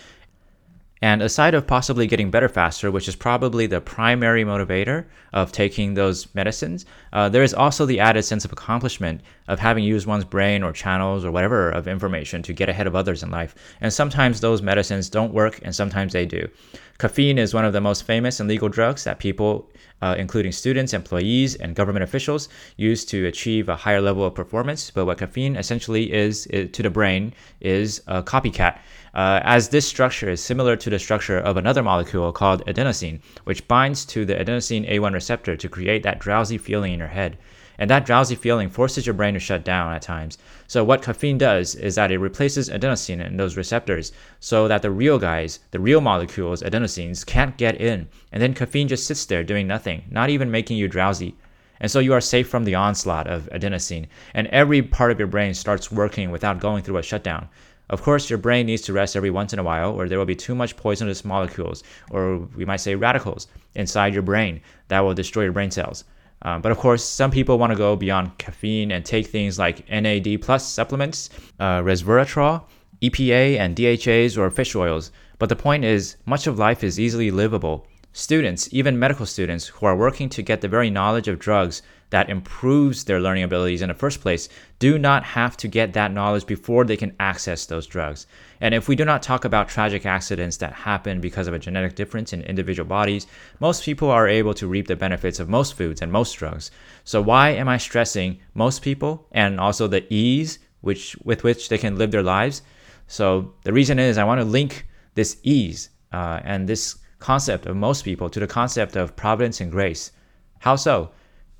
and 1.04 1.20
aside 1.20 1.52
of 1.52 1.66
possibly 1.66 2.06
getting 2.06 2.30
better 2.30 2.48
faster, 2.48 2.90
which 2.90 3.08
is 3.08 3.14
probably 3.14 3.66
the 3.66 3.82
primary 3.82 4.42
motivator 4.42 5.04
of 5.34 5.52
taking 5.52 5.92
those 5.92 6.34
medicines, 6.34 6.86
uh, 7.12 7.28
there 7.28 7.42
is 7.42 7.52
also 7.52 7.84
the 7.84 8.00
added 8.00 8.22
sense 8.22 8.46
of 8.46 8.52
accomplishment 8.52 9.20
of 9.46 9.58
having 9.58 9.84
used 9.84 10.06
one's 10.06 10.24
brain 10.24 10.62
or 10.62 10.72
channels 10.72 11.22
or 11.22 11.30
whatever 11.30 11.68
of 11.68 11.86
information 11.86 12.42
to 12.42 12.54
get 12.54 12.70
ahead 12.70 12.86
of 12.86 12.96
others 12.96 13.22
in 13.22 13.30
life. 13.30 13.54
And 13.82 13.92
sometimes 13.92 14.40
those 14.40 14.62
medicines 14.62 15.10
don't 15.10 15.34
work, 15.34 15.60
and 15.62 15.74
sometimes 15.74 16.14
they 16.14 16.24
do. 16.24 16.48
Caffeine 16.96 17.36
is 17.36 17.52
one 17.52 17.66
of 17.66 17.74
the 17.74 17.82
most 17.82 18.04
famous 18.04 18.40
and 18.40 18.48
legal 18.48 18.70
drugs 18.70 19.04
that 19.04 19.18
people, 19.18 19.68
uh, 20.04 20.14
including 20.18 20.52
students, 20.52 20.92
employees, 20.92 21.54
and 21.54 21.74
government 21.74 22.04
officials, 22.04 22.48
used 22.76 23.08
to 23.08 23.26
achieve 23.26 23.68
a 23.68 23.76
higher 23.84 24.02
level 24.02 24.24
of 24.24 24.34
performance. 24.34 24.90
But 24.90 25.06
what 25.06 25.18
caffeine 25.18 25.56
essentially 25.56 26.12
is, 26.12 26.46
is 26.48 26.70
to 26.72 26.82
the 26.82 26.90
brain 26.90 27.32
is 27.60 28.02
a 28.06 28.22
copycat 28.22 28.78
uh, 29.14 29.40
as 29.44 29.68
this 29.68 29.86
structure 29.86 30.28
is 30.28 30.42
similar 30.42 30.76
to 30.76 30.90
the 30.90 30.98
structure 30.98 31.38
of 31.38 31.56
another 31.56 31.82
molecule 31.82 32.32
called 32.32 32.66
adenosine, 32.66 33.20
which 33.44 33.66
binds 33.68 34.04
to 34.06 34.24
the 34.24 34.34
adenosine 34.34 34.90
A1 34.90 35.14
receptor 35.14 35.56
to 35.56 35.68
create 35.68 36.02
that 36.02 36.18
drowsy 36.18 36.58
feeling 36.58 36.92
in 36.92 36.98
your 36.98 37.08
head. 37.08 37.38
And 37.78 37.90
that 37.90 38.06
drowsy 38.06 38.34
feeling 38.34 38.70
forces 38.70 39.06
your 39.06 39.14
brain 39.14 39.34
to 39.34 39.40
shut 39.40 39.64
down 39.64 39.92
at 39.92 40.02
times. 40.02 40.38
So, 40.66 40.84
what 40.84 41.02
caffeine 41.02 41.38
does 41.38 41.74
is 41.74 41.94
that 41.96 42.12
it 42.12 42.18
replaces 42.18 42.70
adenosine 42.70 43.24
in 43.24 43.36
those 43.36 43.56
receptors 43.56 44.12
so 44.40 44.68
that 44.68 44.82
the 44.82 44.90
real 44.90 45.18
guys, 45.18 45.58
the 45.70 45.80
real 45.80 46.00
molecules, 46.00 46.62
adenosines, 46.62 47.26
can't 47.26 47.56
get 47.56 47.80
in. 47.80 48.08
And 48.32 48.42
then 48.42 48.54
caffeine 48.54 48.88
just 48.88 49.06
sits 49.06 49.24
there 49.24 49.42
doing 49.42 49.66
nothing, 49.66 50.04
not 50.10 50.30
even 50.30 50.50
making 50.50 50.76
you 50.76 50.88
drowsy. 50.88 51.36
And 51.80 51.90
so 51.90 51.98
you 51.98 52.12
are 52.12 52.20
safe 52.20 52.48
from 52.48 52.64
the 52.64 52.76
onslaught 52.76 53.26
of 53.26 53.48
adenosine, 53.50 54.06
and 54.32 54.46
every 54.46 54.80
part 54.80 55.10
of 55.10 55.18
your 55.18 55.28
brain 55.28 55.54
starts 55.54 55.90
working 55.90 56.30
without 56.30 56.60
going 56.60 56.82
through 56.82 56.98
a 56.98 57.02
shutdown. 57.02 57.48
Of 57.90 58.00
course, 58.00 58.30
your 58.30 58.38
brain 58.38 58.66
needs 58.66 58.80
to 58.82 58.92
rest 58.94 59.16
every 59.16 59.30
once 59.30 59.52
in 59.52 59.58
a 59.58 59.62
while, 59.62 59.90
or 59.90 60.08
there 60.08 60.18
will 60.18 60.24
be 60.24 60.34
too 60.34 60.54
much 60.54 60.76
poisonous 60.76 61.24
molecules, 61.24 61.82
or 62.10 62.38
we 62.56 62.64
might 62.64 62.78
say 62.80 62.94
radicals, 62.94 63.48
inside 63.74 64.14
your 64.14 64.22
brain 64.22 64.62
that 64.88 65.00
will 65.00 65.12
destroy 65.12 65.42
your 65.42 65.52
brain 65.52 65.70
cells. 65.70 66.04
Um, 66.44 66.60
but 66.60 66.70
of 66.70 66.78
course, 66.78 67.02
some 67.02 67.30
people 67.30 67.58
want 67.58 67.72
to 67.72 67.76
go 67.76 67.96
beyond 67.96 68.36
caffeine 68.38 68.92
and 68.92 69.04
take 69.04 69.26
things 69.26 69.58
like 69.58 69.88
NAD 69.88 70.42
plus 70.42 70.66
supplements, 70.66 71.30
uh, 71.58 71.80
resveratrol, 71.80 72.62
EPA, 73.02 73.58
and 73.58 73.74
DHAs 73.74 74.36
or 74.36 74.50
fish 74.50 74.74
oils. 74.74 75.10
But 75.38 75.48
the 75.48 75.56
point 75.56 75.84
is, 75.84 76.16
much 76.26 76.46
of 76.46 76.58
life 76.58 76.84
is 76.84 77.00
easily 77.00 77.30
livable. 77.30 77.86
Students, 78.16 78.68
even 78.70 78.96
medical 78.96 79.26
students, 79.26 79.66
who 79.66 79.86
are 79.86 79.96
working 79.96 80.28
to 80.28 80.40
get 80.40 80.60
the 80.60 80.68
very 80.68 80.88
knowledge 80.88 81.26
of 81.26 81.40
drugs 81.40 81.82
that 82.10 82.30
improves 82.30 83.02
their 83.02 83.20
learning 83.20 83.42
abilities 83.42 83.82
in 83.82 83.88
the 83.88 83.94
first 83.94 84.20
place 84.20 84.48
do 84.78 85.00
not 85.00 85.24
have 85.24 85.56
to 85.56 85.66
get 85.66 85.94
that 85.94 86.12
knowledge 86.12 86.46
before 86.46 86.84
they 86.84 86.96
can 86.96 87.16
access 87.18 87.66
those 87.66 87.88
drugs. 87.88 88.28
And 88.60 88.72
if 88.72 88.86
we 88.86 88.94
do 88.94 89.04
not 89.04 89.24
talk 89.24 89.44
about 89.44 89.68
tragic 89.68 90.06
accidents 90.06 90.58
that 90.58 90.72
happen 90.72 91.20
because 91.20 91.48
of 91.48 91.54
a 91.54 91.58
genetic 91.58 91.96
difference 91.96 92.32
in 92.32 92.42
individual 92.42 92.88
bodies, 92.88 93.26
most 93.58 93.82
people 93.82 94.12
are 94.12 94.28
able 94.28 94.54
to 94.54 94.68
reap 94.68 94.86
the 94.86 94.94
benefits 94.94 95.40
of 95.40 95.48
most 95.48 95.74
foods 95.74 96.00
and 96.00 96.12
most 96.12 96.34
drugs. 96.34 96.70
So 97.02 97.20
why 97.20 97.50
am 97.50 97.68
I 97.68 97.78
stressing 97.78 98.38
most 98.54 98.80
people 98.80 99.26
and 99.32 99.58
also 99.58 99.88
the 99.88 100.06
ease 100.08 100.60
which 100.82 101.16
with 101.24 101.42
which 101.42 101.68
they 101.68 101.78
can 101.78 101.98
live 101.98 102.12
their 102.12 102.22
lives? 102.22 102.62
So 103.08 103.54
the 103.64 103.72
reason 103.72 103.98
is 103.98 104.18
I 104.18 104.24
want 104.24 104.40
to 104.40 104.44
link 104.44 104.86
this 105.14 105.38
ease 105.42 105.90
uh, 106.12 106.38
and 106.44 106.68
this 106.68 106.98
concept 107.24 107.64
of 107.64 107.74
most 107.74 108.04
people 108.04 108.28
to 108.28 108.38
the 108.38 108.46
concept 108.46 108.96
of 108.96 109.16
providence 109.16 109.58
and 109.62 109.72
grace. 109.72 110.12
How 110.58 110.76
so? 110.76 111.10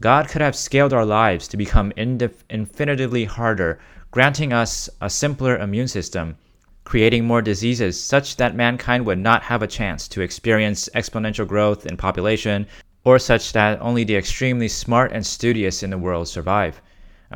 God 0.03 0.29
could 0.29 0.43
have 0.43 0.55
scaled 0.55 0.93
our 0.93 1.07
lives 1.07 1.49
to 1.49 1.57
become 1.57 1.91
infinitively 1.97 3.25
harder, 3.25 3.79
granting 4.11 4.53
us 4.53 4.91
a 5.01 5.09
simpler 5.09 5.57
immune 5.57 5.89
system, 5.89 6.37
creating 6.85 7.25
more 7.25 7.41
diseases 7.41 7.99
such 7.99 8.37
that 8.37 8.55
mankind 8.55 9.07
would 9.07 9.19
not 9.19 9.43
have 9.43 9.63
a 9.63 9.67
chance 9.79 10.07
to 10.09 10.21
experience 10.21 10.91
exponential 10.95 11.49
growth 11.49 11.87
in 11.87 11.97
population, 11.97 12.67
or 13.05 13.19
such 13.19 13.55
that 13.55 13.81
only 13.81 14.05
the 14.05 14.17
extremely 14.17 14.69
smart 14.69 15.13
and 15.13 15.25
studious 15.25 15.83
in 15.83 15.89
the 15.89 15.97
world 15.97 16.29
survive. 16.29 16.83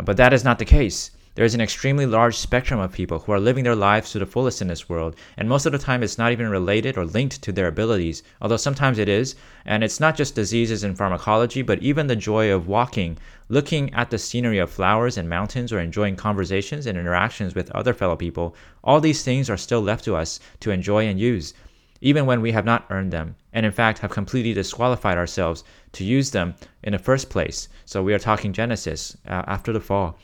But 0.05 0.19
that 0.19 0.35
is 0.35 0.45
not 0.45 0.59
the 0.59 0.67
case. 0.67 1.13
There 1.39 1.45
is 1.45 1.55
an 1.55 1.61
extremely 1.61 2.05
large 2.05 2.37
spectrum 2.37 2.81
of 2.81 2.91
people 2.91 3.21
who 3.21 3.31
are 3.31 3.39
living 3.39 3.63
their 3.63 3.77
lives 3.77 4.11
to 4.11 4.19
the 4.19 4.27
fullest 4.27 4.61
in 4.61 4.67
this 4.67 4.89
world, 4.89 5.15
and 5.37 5.49
most 5.49 5.67
of 5.67 5.71
the 5.71 5.79
time 5.79 6.03
it's 6.03 6.19
not 6.19 6.33
even 6.33 6.49
related 6.49 6.99
or 6.99 7.05
linked 7.05 7.41
to 7.43 7.53
their 7.53 7.69
abilities, 7.69 8.25
although 8.43 8.57
sometimes 8.57 8.99
it 8.99 9.09
is. 9.09 9.37
And 9.65 9.85
it's 9.85 10.01
not 10.01 10.17
just 10.17 10.35
diseases 10.35 10.83
and 10.83 10.99
pharmacology, 10.99 11.63
but 11.63 11.81
even 11.81 12.09
the 12.09 12.17
joy 12.17 12.51
of 12.51 12.67
walking, 12.67 13.19
looking 13.49 13.95
at 13.95 14.11
the 14.11 14.19
scenery 14.19 14.59
of 14.59 14.69
flowers 14.69 15.17
and 15.17 15.29
mountains, 15.29 15.73
or 15.73 15.79
enjoying 15.79 16.17
conversations 16.17 16.87
and 16.87 16.99
interactions 16.99 17.55
with 17.55 17.71
other 17.71 17.95
fellow 17.95 18.17
people. 18.17 18.57
All 18.83 19.01
these 19.01 19.23
things 19.23 19.49
are 19.49 19.57
still 19.57 19.81
left 19.81 20.05
to 20.07 20.17
us 20.17 20.41
to 20.59 20.73
enjoy 20.73 21.07
and 21.07 21.21
use 21.21 21.55
even 22.01 22.27
when 22.27 22.41
we 22.41 22.51
have 22.51 22.65
not 22.65 22.87
earned 22.91 23.13
them, 23.13 23.37
and 23.53 23.65
in 23.65 23.71
fact 23.71 24.01
have 24.01 24.11
completely 24.11 24.55
disqualified 24.55 25.17
ourselves 25.17 25.63
to 25.93 26.03
use 26.03 26.33
them 26.33 26.57
in 26.83 26.95
the 26.95 26.99
first 26.99 27.31
place. 27.31 27.69
So 27.85 28.03
we 28.03 28.13
are 28.13 28.19
talking 28.19 28.53
Genesis 28.53 29.17
uh, 29.29 29.45
after 29.47 29.73
the 29.73 29.81
fall. 29.81 30.19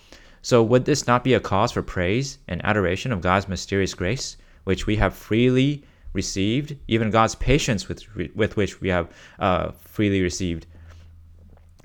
So, 0.44 0.62
would 0.62 0.84
this 0.84 1.06
not 1.06 1.24
be 1.24 1.32
a 1.32 1.40
cause 1.40 1.72
for 1.72 1.80
praise 1.80 2.36
and 2.48 2.62
adoration 2.66 3.12
of 3.12 3.22
God's 3.22 3.48
mysterious 3.48 3.94
grace, 3.94 4.36
which 4.64 4.86
we 4.86 4.96
have 4.96 5.14
freely 5.14 5.84
received, 6.12 6.76
even 6.86 7.10
God's 7.10 7.34
patience 7.34 7.88
with, 7.88 8.04
with 8.36 8.54
which 8.54 8.78
we 8.78 8.90
have 8.90 9.08
uh, 9.38 9.70
freely 9.70 10.20
received? 10.20 10.66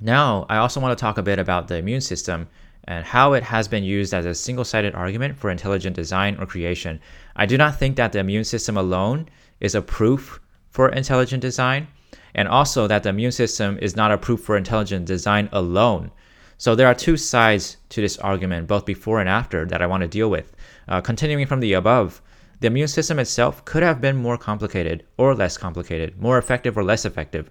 Now, 0.02 0.46
I 0.50 0.58
also 0.58 0.82
want 0.82 0.92
to 0.98 1.02
talk 1.02 1.18
a 1.18 1.24
bit 1.24 1.40
about 1.40 1.70
the 1.70 1.78
immune 1.78 2.02
system 2.02 2.50
and 2.84 3.06
how 3.06 3.32
it 3.32 3.44
has 3.44 3.70
been 3.70 3.86
used 3.86 4.14
as 4.14 4.26
a 4.26 4.36
single 4.36 4.66
sided 4.66 4.94
argument 4.94 5.38
for 5.38 5.50
intelligent 5.50 5.96
design 5.96 6.36
or 6.38 6.46
creation. 6.46 7.00
I 7.38 7.46
do 7.46 7.58
not 7.58 7.80
think 7.80 7.96
that 7.96 8.12
the 8.12 8.20
immune 8.20 8.44
system 8.44 8.76
alone 8.76 9.30
is 9.62 9.74
a 9.74 9.82
proof 9.82 10.42
for 10.70 10.90
intelligent 10.90 11.42
design, 11.42 11.88
and 12.36 12.50
also 12.50 12.88
that 12.88 13.04
the 13.04 13.10
immune 13.10 13.32
system 13.32 13.80
is 13.82 13.96
not 13.96 14.12
a 14.12 14.18
proof 14.18 14.42
for 14.42 14.58
intelligent 14.58 15.06
design 15.06 15.48
alone. 15.54 16.12
So 16.60 16.76
there 16.76 16.88
are 16.88 16.94
two 16.94 17.16
sides 17.16 17.78
to 17.88 18.02
this 18.02 18.18
argument, 18.18 18.68
both 18.68 18.86
before 18.86 19.22
and 19.22 19.30
after, 19.30 19.66
that 19.68 19.82
I 19.82 19.88
want 19.88 20.02
to 20.02 20.10
deal 20.10 20.30
with. 20.30 20.58
Uh, 20.90 21.00
continuing 21.00 21.46
from 21.48 21.62
the 21.62 21.72
above, 21.72 22.22
the 22.60 22.68
immune 22.68 22.90
system 22.90 23.18
itself 23.18 23.64
could 23.64 23.82
have 23.82 24.02
been 24.02 24.18
more 24.18 24.38
complicated 24.38 25.06
or 25.16 25.34
less 25.34 25.58
complicated, 25.58 26.20
more 26.22 26.38
effective 26.38 26.78
or 26.78 26.84
less 26.84 27.06
effective. 27.06 27.50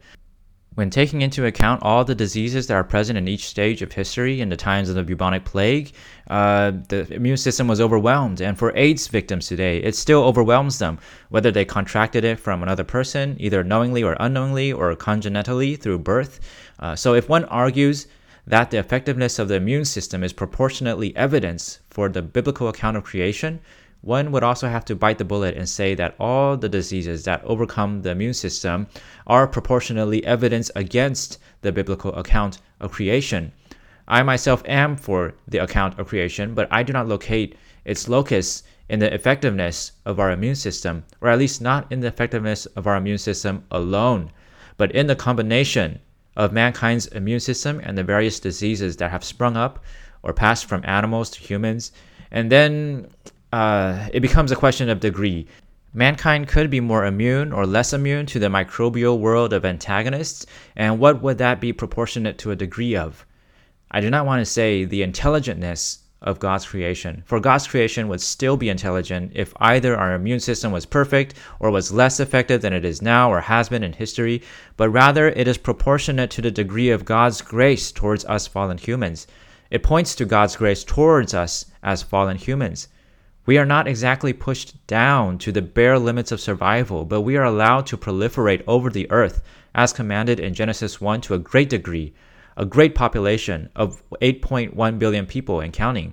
When 0.75 0.91
taking 0.91 1.23
into 1.23 1.47
account 1.47 1.83
all 1.83 2.05
the 2.05 2.15
diseases 2.15 2.67
that 2.67 2.75
are 2.75 2.85
present 2.85 3.17
in 3.17 3.29
each 3.29 3.49
stage 3.49 3.81
of 3.81 3.93
history 3.93 4.43
in 4.43 4.50
the 4.50 4.57
times 4.57 4.91
of 4.91 4.95
the 4.95 5.03
bubonic 5.03 5.47
plague, 5.47 5.93
uh, 6.29 6.73
the 6.88 7.11
immune 7.11 7.38
system 7.38 7.67
was 7.67 7.81
overwhelmed. 7.81 8.43
And 8.43 8.59
for 8.59 8.77
AIDS 8.77 9.09
victims 9.09 9.47
today, 9.47 9.79
it 9.79 9.97
still 9.97 10.23
overwhelms 10.23 10.79
them, 10.79 10.99
whether 11.31 11.50
they 11.50 11.65
contracted 11.65 12.25
it 12.25 12.38
from 12.38 12.62
another 12.62 12.85
person, 12.85 13.37
either 13.41 13.65
knowingly 13.65 14.03
or 14.03 14.19
unknowingly, 14.21 14.71
or 14.71 14.95
congenitally 14.95 15.77
through 15.77 16.00
birth. 16.00 16.41
Uh, 16.79 16.95
so 16.95 17.15
if 17.15 17.31
one 17.31 17.47
argues 17.47 18.07
that 18.49 18.71
the 18.71 18.78
effectiveness 18.78 19.38
of 19.38 19.49
the 19.49 19.57
immune 19.57 19.85
system 19.85 20.25
is 20.25 20.33
proportionately 20.33 21.14
evidence 21.14 21.81
for 21.90 22.09
the 22.09 22.23
biblical 22.23 22.69
account 22.69 22.97
of 22.97 23.05
creation, 23.05 23.61
one 24.00 24.33
would 24.33 24.43
also 24.43 24.67
have 24.69 24.87
to 24.87 24.97
bite 24.97 25.19
the 25.19 25.25
bullet 25.25 25.55
and 25.55 25.69
say 25.69 25.95
that 25.95 26.14
all 26.19 26.57
the 26.57 26.69
diseases 26.69 27.25
that 27.25 27.45
overcome 27.45 28.00
the 28.00 28.11
immune 28.11 28.33
system 28.33 28.87
are 29.26 29.47
proportionally 29.47 30.25
evidence 30.25 30.71
against 30.75 31.38
the 31.61 31.71
biblical 31.71 32.14
account 32.14 32.59
of 32.81 32.90
creation. 32.90 33.52
I 34.07 34.23
myself 34.23 34.62
am 34.64 34.97
for 34.97 35.35
the 35.47 35.59
account 35.59 35.99
of 35.99 36.09
creation, 36.09 36.55
but 36.55 36.69
I 36.71 36.83
do 36.83 36.95
not 36.95 37.07
locate 37.07 37.55
its 37.85 38.09
locus 38.09 38.62
in 38.88 38.99
the 38.99 39.12
effectiveness 39.12 39.93
of 40.07 40.19
our 40.19 40.31
immune 40.31 40.55
system, 40.55 41.05
or 41.21 41.28
at 41.28 41.38
least 41.38 41.61
not 41.61 41.93
in 41.93 42.00
the 42.00 42.07
effectiveness 42.07 42.64
of 42.64 42.87
our 42.87 42.97
immune 42.97 43.19
system 43.19 43.64
alone, 43.71 44.31
but 44.78 44.90
in 44.93 45.07
the 45.07 45.17
combination 45.17 45.99
of 46.38 46.52
mankind's 46.52 47.09
immune 47.09 47.40
system 47.40 47.80
and 47.85 47.99
the 47.99 48.04
various 48.04 48.40
diseases 48.40 48.97
that 48.97 49.11
have 49.11 49.25
sprung 49.25 49.57
up 49.57 49.85
or 50.23 50.33
passed 50.33 50.64
from 50.66 50.83
animals 50.85 51.28
to 51.30 51.40
humans. 51.40 51.92
And 52.30 52.50
then 52.50 53.09
uh, 53.52 54.09
it 54.12 54.21
becomes 54.21 54.52
a 54.52 54.57
question 54.57 54.88
of 54.88 55.00
degree. 55.00 55.47
Mankind 55.92 56.49
could 56.49 56.71
be 56.71 56.80
more 56.80 57.04
immune 57.04 57.52
or 57.52 57.66
less 57.66 57.92
immune 57.92 58.26
to 58.26 58.38
the 58.38 58.47
microbial 58.47 59.18
world 59.18 59.52
of 59.52 59.64
antagonists, 59.64 60.47
and 60.76 61.00
what 61.00 61.23
would 61.23 61.38
that 61.38 61.61
be 61.61 61.73
proportionate 61.73 62.38
to 62.38 62.50
a 62.50 62.57
degree 62.57 62.95
of? 62.95 63.26
I 63.90 64.00
do 64.00 64.11
not 64.11 64.26
want 64.26 64.40
to 64.40 64.45
say 64.45 64.85
the 64.85 65.02
intelligentness 65.02 65.99
of 66.20 66.38
God's 66.38 66.66
creation. 66.66 67.22
For 67.26 67.38
God's 67.38 67.66
creation 67.66 68.08
would 68.08 68.20
still 68.20 68.56
be 68.56 68.68
intelligent 68.68 69.32
if 69.34 69.52
either 69.58 69.96
our 69.96 70.14
immune 70.14 70.40
system 70.40 70.72
was 70.72 70.84
perfect 70.84 71.34
or 71.60 71.70
was 71.70 71.92
less 71.92 72.18
effective 72.18 72.60
than 72.60 72.72
it 72.72 72.84
is 72.84 73.00
now 73.00 73.30
or 73.30 73.40
has 73.40 73.68
been 73.68 73.84
in 73.84 73.92
history, 73.92 74.42
but 74.76 74.90
rather 74.90 75.28
it 75.28 75.46
is 75.46 75.58
proportionate 75.58 76.30
to 76.30 76.42
the 76.42 76.50
degree 76.50 76.90
of 76.90 77.04
God's 77.04 77.40
grace 77.40 77.92
towards 77.92 78.25
us 78.25 78.46
fallen 78.46 78.78
humans. 78.78 79.26
It 79.70 79.82
points 79.82 80.14
to 80.16 80.25
God's 80.25 80.56
grace 80.56 80.82
towards 80.82 81.34
us 81.34 81.66
as 81.82 82.02
fallen 82.02 82.37
humans. 82.37 82.88
We 83.46 83.56
are 83.56 83.66
not 83.66 83.87
exactly 83.87 84.32
pushed 84.32 84.87
down 84.87 85.38
to 85.38 85.52
the 85.52 85.62
bare 85.62 85.98
limits 85.98 86.32
of 86.32 86.40
survival, 86.40 87.04
but 87.04 87.22
we 87.22 87.37
are 87.37 87.44
allowed 87.44 87.87
to 87.87 87.96
proliferate 87.96 88.62
over 88.66 88.90
the 88.90 89.10
earth 89.10 89.40
as 89.75 89.92
commanded 89.92 90.40
in 90.40 90.52
Genesis 90.52 91.00
1 91.00 91.20
to 91.22 91.34
a 91.34 91.38
great 91.38 91.70
degree 91.70 92.12
a 92.59 92.67
great 92.67 92.97
population 92.97 93.71
of 93.77 94.03
8.1 94.21 94.99
billion 94.99 95.27
people 95.27 95.61
and 95.61 95.73
counting. 95.73 96.12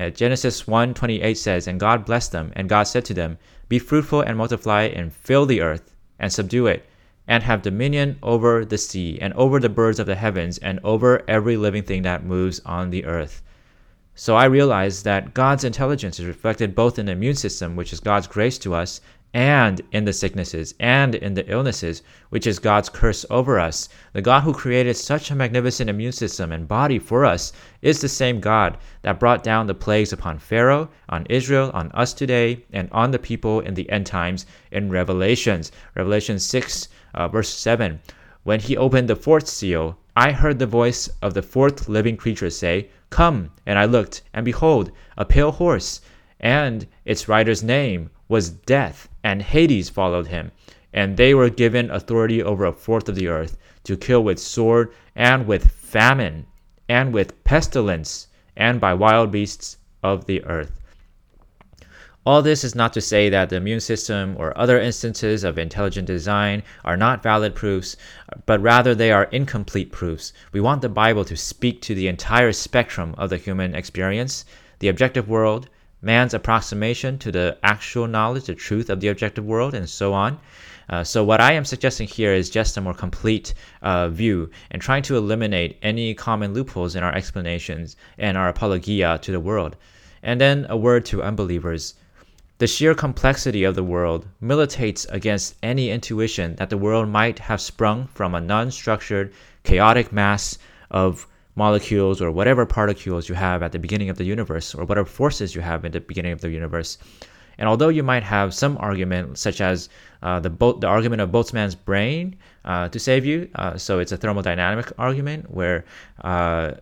Uh, 0.00 0.08
Genesis 0.08 0.66
1:28 0.66 1.36
says, 1.36 1.68
"And 1.68 1.78
God 1.78 2.06
blessed 2.06 2.32
them, 2.32 2.52
and 2.56 2.70
God 2.70 2.84
said 2.84 3.04
to 3.04 3.14
them, 3.14 3.36
Be 3.68 3.78
fruitful 3.78 4.22
and 4.22 4.38
multiply 4.38 4.84
and 4.84 5.12
fill 5.12 5.44
the 5.44 5.60
earth 5.60 5.92
and 6.18 6.32
subdue 6.32 6.66
it, 6.66 6.86
and 7.26 7.42
have 7.42 7.60
dominion 7.60 8.16
over 8.22 8.64
the 8.64 8.78
sea 8.78 9.18
and 9.20 9.34
over 9.34 9.60
the 9.60 9.68
birds 9.68 10.00
of 10.00 10.06
the 10.06 10.14
heavens 10.14 10.56
and 10.56 10.80
over 10.82 11.22
every 11.28 11.58
living 11.58 11.82
thing 11.82 12.00
that 12.02 12.24
moves 12.24 12.60
on 12.64 12.88
the 12.88 13.04
earth." 13.04 13.42
So 14.14 14.36
I 14.36 14.46
realize 14.46 15.02
that 15.02 15.34
God's 15.34 15.64
intelligence 15.64 16.18
is 16.18 16.26
reflected 16.26 16.74
both 16.74 16.98
in 16.98 17.06
the 17.06 17.12
immune 17.12 17.36
system, 17.36 17.76
which 17.76 17.92
is 17.92 18.00
God's 18.00 18.26
grace 18.26 18.56
to 18.58 18.74
us, 18.74 19.02
and 19.34 19.82
in 19.92 20.04
the 20.04 20.12
sicknesses 20.12 20.74
and 20.80 21.14
in 21.14 21.34
the 21.34 21.46
illnesses, 21.50 22.02
which 22.30 22.46
is 22.46 22.58
God's 22.58 22.88
curse 22.88 23.26
over 23.28 23.60
us. 23.60 23.88
The 24.14 24.22
God 24.22 24.40
who 24.42 24.54
created 24.54 24.96
such 24.96 25.30
a 25.30 25.34
magnificent 25.34 25.90
immune 25.90 26.12
system 26.12 26.50
and 26.50 26.66
body 26.66 26.98
for 26.98 27.24
us 27.24 27.52
is 27.82 28.00
the 28.00 28.08
same 28.08 28.40
God 28.40 28.78
that 29.02 29.20
brought 29.20 29.42
down 29.42 29.66
the 29.66 29.74
plagues 29.74 30.12
upon 30.12 30.38
Pharaoh, 30.38 30.88
on 31.08 31.26
Israel, 31.28 31.70
on 31.74 31.92
us 31.92 32.14
today, 32.14 32.64
and 32.72 32.88
on 32.90 33.10
the 33.10 33.18
people 33.18 33.60
in 33.60 33.74
the 33.74 33.90
end 33.90 34.06
times 34.06 34.46
in 34.70 34.88
Revelations. 34.88 35.72
Revelation 35.94 36.38
6, 36.38 36.88
uh, 37.14 37.28
verse 37.28 37.50
7. 37.50 38.00
When 38.44 38.60
he 38.60 38.76
opened 38.76 39.08
the 39.08 39.16
fourth 39.16 39.46
seal, 39.46 39.98
I 40.16 40.32
heard 40.32 40.58
the 40.58 40.66
voice 40.66 41.08
of 41.20 41.34
the 41.34 41.42
fourth 41.42 41.88
living 41.88 42.16
creature 42.16 42.50
say, 42.50 42.88
Come! 43.10 43.50
And 43.66 43.78
I 43.78 43.84
looked, 43.84 44.22
and 44.32 44.44
behold, 44.44 44.90
a 45.16 45.24
pale 45.24 45.52
horse, 45.52 46.00
and 46.40 46.86
its 47.04 47.28
rider's 47.28 47.62
name 47.62 48.10
was 48.28 48.50
Death 48.50 49.08
and 49.24 49.42
Hades 49.42 49.88
followed 49.88 50.26
him, 50.26 50.52
and 50.92 51.16
they 51.16 51.34
were 51.34 51.50
given 51.50 51.90
authority 51.90 52.42
over 52.42 52.64
a 52.64 52.72
fourth 52.72 53.08
of 53.08 53.14
the 53.14 53.28
earth 53.28 53.56
to 53.84 53.96
kill 53.96 54.22
with 54.22 54.38
sword 54.38 54.92
and 55.16 55.46
with 55.46 55.70
famine 55.70 56.46
and 56.88 57.12
with 57.12 57.42
pestilence 57.44 58.28
and 58.56 58.80
by 58.80 58.92
wild 58.94 59.30
beasts 59.30 59.78
of 60.02 60.26
the 60.26 60.44
earth. 60.44 60.72
All 62.26 62.42
this 62.42 62.62
is 62.62 62.74
not 62.74 62.92
to 62.92 63.00
say 63.00 63.30
that 63.30 63.48
the 63.48 63.56
immune 63.56 63.80
system 63.80 64.34
or 64.36 64.56
other 64.58 64.78
instances 64.78 65.44
of 65.44 65.56
intelligent 65.56 66.06
design 66.06 66.62
are 66.84 66.96
not 66.96 67.22
valid 67.22 67.54
proofs, 67.54 67.96
but 68.44 68.60
rather 68.60 68.94
they 68.94 69.10
are 69.10 69.24
incomplete 69.24 69.92
proofs. 69.92 70.34
We 70.52 70.60
want 70.60 70.82
the 70.82 70.90
Bible 70.90 71.24
to 71.24 71.36
speak 71.36 71.80
to 71.82 71.94
the 71.94 72.08
entire 72.08 72.52
spectrum 72.52 73.14
of 73.16 73.30
the 73.30 73.38
human 73.38 73.74
experience, 73.74 74.44
the 74.80 74.88
objective 74.88 75.26
world, 75.26 75.70
man's 76.00 76.34
approximation 76.34 77.18
to 77.18 77.32
the 77.32 77.58
actual 77.62 78.06
knowledge, 78.06 78.44
the 78.44 78.54
truth 78.54 78.90
of 78.90 79.00
the 79.00 79.08
objective 79.08 79.44
world, 79.44 79.74
and 79.74 79.88
so 79.88 80.12
on. 80.12 80.38
Uh, 80.90 81.04
so, 81.04 81.22
what 81.22 81.40
I 81.40 81.52
am 81.52 81.64
suggesting 81.64 82.08
here 82.08 82.32
is 82.32 82.48
just 82.48 82.76
a 82.76 82.80
more 82.80 82.94
complete 82.94 83.52
uh, 83.82 84.08
view 84.08 84.50
and 84.70 84.80
trying 84.80 85.02
to 85.02 85.16
eliminate 85.16 85.78
any 85.82 86.14
common 86.14 86.54
loopholes 86.54 86.96
in 86.96 87.02
our 87.02 87.14
explanations 87.14 87.96
and 88.16 88.38
our 88.38 88.48
apologia 88.48 89.18
to 89.22 89.32
the 89.32 89.40
world. 89.40 89.76
And 90.22 90.40
then 90.40 90.66
a 90.68 90.76
word 90.76 91.04
to 91.06 91.22
unbelievers. 91.22 91.94
The 92.58 92.66
sheer 92.66 92.94
complexity 92.94 93.62
of 93.64 93.74
the 93.74 93.84
world 93.84 94.26
militates 94.40 95.04
against 95.10 95.54
any 95.62 95.90
intuition 95.90 96.56
that 96.56 96.70
the 96.70 96.78
world 96.78 97.08
might 97.08 97.38
have 97.38 97.60
sprung 97.60 98.08
from 98.08 98.34
a 98.34 98.40
non 98.40 98.70
structured, 98.70 99.32
chaotic 99.62 100.10
mass 100.10 100.58
of 100.90 101.26
molecules 101.58 102.22
or 102.22 102.30
whatever 102.30 102.64
particles 102.64 103.28
you 103.28 103.34
have 103.34 103.62
at 103.62 103.72
the 103.72 103.78
beginning 103.78 104.10
of 104.10 104.16
the 104.16 104.24
universe 104.24 104.74
or 104.76 104.84
whatever 104.84 105.08
forces 105.20 105.54
you 105.56 105.60
have 105.60 105.84
in 105.84 105.92
the 105.92 106.00
beginning 106.00 106.32
of 106.32 106.40
the 106.40 106.50
universe. 106.50 106.98
And 107.58 107.68
although 107.68 107.88
you 107.88 108.04
might 108.04 108.22
have 108.22 108.54
some 108.54 108.78
argument, 108.78 109.36
such 109.36 109.60
as 109.60 109.88
uh, 110.22 110.38
the 110.40 110.50
the 110.50 110.86
argument 110.86 111.20
of 111.20 111.30
Boltzmann's 111.30 111.74
brain 111.74 112.36
uh, 112.64 112.88
to 112.88 112.98
save 112.98 113.26
you, 113.26 113.50
uh, 113.56 113.76
so 113.76 113.98
it's 113.98 114.12
a 114.12 114.18
thermodynamic 114.18 114.92
argument 114.96 115.50
where, 115.50 115.84
uh, 116.22 116.74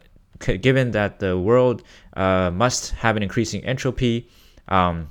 c- 0.44 0.58
given 0.58 0.90
that 0.90 1.18
the 1.18 1.38
world 1.38 1.82
uh, 2.14 2.50
must 2.52 2.92
have 2.92 3.16
an 3.16 3.22
increasing 3.22 3.64
entropy, 3.64 4.28
um, 4.68 5.10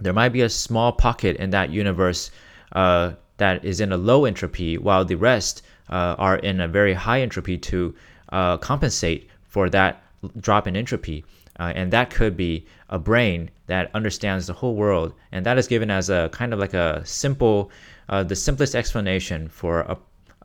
there 0.00 0.12
might 0.12 0.32
be 0.32 0.42
a 0.42 0.48
small 0.48 0.90
pocket 0.92 1.36
in 1.36 1.50
that 1.50 1.70
universe 1.70 2.30
uh, 2.72 3.12
that 3.36 3.64
is 3.64 3.80
in 3.80 3.92
a 3.92 3.96
low 3.96 4.24
entropy, 4.24 4.78
while 4.78 5.04
the 5.04 5.14
rest 5.14 5.62
are 5.90 6.36
in 6.42 6.60
a 6.60 6.68
very 6.68 6.92
high 6.92 7.22
entropy 7.22 7.56
to 7.56 7.94
uh, 8.30 8.56
compensate 8.58 9.28
for 9.42 9.70
that 9.70 10.02
drop 10.40 10.66
in 10.66 10.76
entropy. 10.76 11.24
Uh, 11.60 11.72
and 11.74 11.92
that 11.92 12.10
could 12.10 12.36
be 12.36 12.64
a 12.88 12.98
brain 12.98 13.50
that 13.66 13.90
understands 13.94 14.46
the 14.46 14.52
whole 14.52 14.76
world. 14.76 15.12
And 15.32 15.44
that 15.44 15.58
is 15.58 15.66
given 15.66 15.90
as 15.90 16.08
a 16.08 16.28
kind 16.32 16.52
of 16.52 16.60
like 16.60 16.74
a 16.74 17.04
simple, 17.04 17.70
uh, 18.08 18.22
the 18.22 18.36
simplest 18.36 18.74
explanation 18.74 19.48
for 19.48 19.80
a 19.80 19.96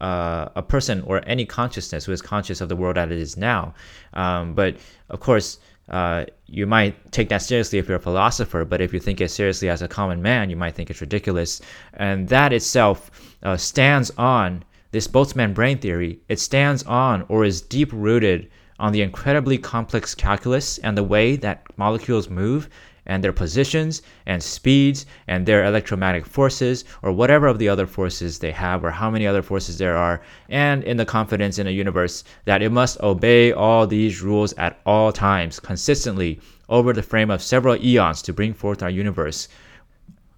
uh, 0.01 0.49
a 0.55 0.61
person 0.61 1.01
or 1.01 1.21
any 1.25 1.45
consciousness 1.45 2.03
who 2.03 2.11
is 2.11 2.21
conscious 2.21 2.59
of 2.59 2.67
the 2.67 2.75
world 2.75 2.97
as 2.97 3.09
it 3.09 3.17
is 3.17 3.37
now. 3.37 3.73
Um, 4.13 4.53
but 4.53 4.75
of 5.09 5.21
course, 5.21 5.59
uh, 5.89 6.25
you 6.47 6.65
might 6.65 7.11
take 7.11 7.29
that 7.29 7.41
seriously 7.41 7.79
if 7.79 7.87
you're 7.87 7.97
a 7.97 8.01
philosopher, 8.01 8.65
but 8.65 8.81
if 8.81 8.93
you 8.93 8.99
think 8.99 9.21
it 9.21 9.29
seriously 9.29 9.69
as 9.69 9.81
a 9.81 9.87
common 9.87 10.21
man, 10.21 10.49
you 10.49 10.55
might 10.57 10.75
think 10.75 10.89
it's 10.89 10.99
ridiculous. 10.99 11.61
And 11.93 12.27
that 12.29 12.51
itself 12.51 13.11
uh, 13.43 13.55
stands 13.55 14.11
on 14.17 14.63
this 14.93 15.07
Boltzmann 15.07 15.55
brain 15.55 15.79
theory, 15.79 16.19
it 16.29 16.39
stands 16.39 16.83
on 16.83 17.25
or 17.27 17.43
is 17.43 17.62
deep 17.62 17.89
rooted 17.91 18.47
on 18.79 18.91
the 18.91 19.01
incredibly 19.01 19.57
complex 19.57 20.13
calculus 20.13 20.77
and 20.77 20.95
the 20.95 21.03
way 21.03 21.35
that 21.35 21.63
molecules 21.77 22.29
move 22.29 22.69
and 23.07 23.23
their 23.23 23.33
positions 23.33 24.03
and 24.27 24.43
speeds 24.43 25.07
and 25.27 25.47
their 25.47 25.65
electromagnetic 25.65 26.27
forces 26.27 26.85
or 27.01 27.12
whatever 27.12 27.47
of 27.47 27.57
the 27.57 27.67
other 27.67 27.88
forces 27.88 28.38
they 28.38 28.51
have 28.51 28.85
or 28.85 28.91
how 28.91 29.09
many 29.09 29.25
other 29.25 29.41
forces 29.41 29.79
there 29.79 29.97
are 29.97 30.21
and 30.50 30.83
in 30.83 30.97
the 30.97 31.05
confidence 31.05 31.57
in 31.57 31.65
a 31.65 31.71
universe 31.71 32.23
that 32.45 32.62
it 32.62 32.71
must 32.71 33.01
obey 33.01 33.51
all 33.51 33.88
these 33.88 34.21
rules 34.21 34.53
at 34.53 34.79
all 34.85 35.12
times 35.12 35.59
consistently 35.59 36.39
over 36.69 36.93
the 36.93 37.01
frame 37.01 37.31
of 37.31 37.41
several 37.41 37.75
eons 37.83 38.21
to 38.21 38.31
bring 38.31 38.53
forth 38.53 38.83
our 38.83 38.91
universe 38.91 39.47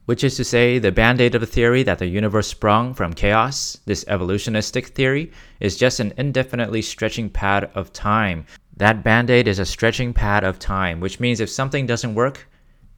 which 0.05 0.23
is 0.23 0.35
to 0.37 0.43
say, 0.43 0.77
the 0.77 0.91
band 0.91 1.19
aid 1.19 1.35
of 1.35 1.41
the 1.41 1.47
theory 1.47 1.81
that 1.83 1.99
the 1.99 2.07
universe 2.07 2.47
sprung 2.47 2.93
from 2.93 3.13
chaos, 3.13 3.77
this 3.85 4.05
evolutionistic 4.07 4.87
theory, 4.87 5.31
is 5.59 5.77
just 5.77 5.99
an 5.99 6.13
indefinitely 6.17 6.81
stretching 6.81 7.29
pad 7.29 7.69
of 7.73 7.91
time. 7.91 8.45
That 8.77 9.03
band 9.03 9.29
aid 9.29 9.47
is 9.47 9.59
a 9.59 9.65
stretching 9.65 10.13
pad 10.13 10.43
of 10.43 10.59
time, 10.59 10.99
which 10.99 11.19
means 11.19 11.39
if 11.39 11.49
something 11.49 11.85
doesn't 11.85 12.13
work, 12.13 12.47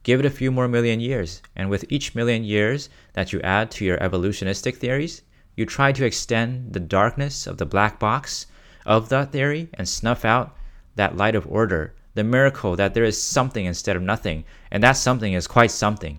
give 0.02 0.20
it 0.20 0.26
a 0.26 0.30
few 0.30 0.50
more 0.50 0.68
million 0.68 1.00
years. 1.00 1.40
And 1.56 1.70
with 1.70 1.84
each 1.88 2.14
million 2.14 2.44
years 2.44 2.90
that 3.14 3.32
you 3.32 3.40
add 3.42 3.70
to 3.72 3.84
your 3.84 4.02
evolutionistic 4.02 4.76
theories, 4.76 5.22
you 5.56 5.66
try 5.66 5.92
to 5.92 6.04
extend 6.04 6.72
the 6.72 6.80
darkness 6.80 7.46
of 7.46 7.58
the 7.58 7.66
black 7.66 7.98
box 7.98 8.46
of 8.84 9.08
that 9.08 9.32
theory 9.32 9.68
and 9.74 9.88
snuff 9.88 10.24
out 10.24 10.56
that 10.96 11.16
light 11.16 11.34
of 11.34 11.46
order, 11.46 11.94
the 12.14 12.24
miracle 12.24 12.76
that 12.76 12.92
there 12.92 13.04
is 13.04 13.22
something 13.22 13.64
instead 13.64 13.96
of 13.96 14.02
nothing, 14.02 14.44
and 14.70 14.82
that 14.82 14.92
something 14.92 15.32
is 15.32 15.46
quite 15.46 15.70
something. 15.70 16.18